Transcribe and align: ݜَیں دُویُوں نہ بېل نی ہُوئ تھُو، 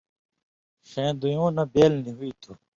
ݜَیں 0.89 1.11
دُویُوں 1.19 1.49
نہ 1.55 1.63
بېل 1.73 1.93
نی 2.03 2.11
ہُوئ 2.17 2.31
تھُو، 2.41 2.51